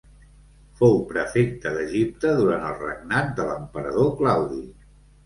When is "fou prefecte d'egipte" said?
0.77-2.31